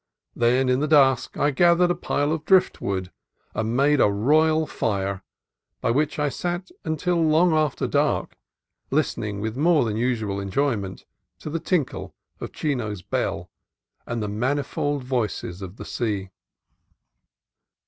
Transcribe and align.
Then 0.35 0.67
in 0.67 0.79
the 0.79 0.87
dusk 0.87 1.37
I 1.37 1.51
gathered 1.51 1.91
a 1.91 1.95
pile 1.95 2.31
of 2.31 2.43
driftwood 2.43 3.11
and 3.53 3.77
made 3.77 4.01
a 4.01 4.07
royal 4.11 4.65
fire, 4.65 5.21
by 5.79 5.91
which 5.91 6.17
I 6.17 6.27
sat 6.27 6.71
until 6.83 7.21
long 7.23 7.53
after 7.53 7.85
dark, 7.85 8.35
listening 8.89 9.41
with 9.41 9.55
more 9.55 9.85
than 9.85 9.97
usual 9.97 10.39
enjoyment 10.39 11.05
to 11.37 11.51
the 11.51 11.59
tinkle 11.59 12.15
of 12.39 12.51
Chino's 12.51 13.03
bell 13.03 13.51
and 14.07 14.23
the 14.23 14.27
manifold 14.27 15.03
voices 15.03 15.61
of 15.61 15.75
the 15.75 15.85
sea. 15.85 16.31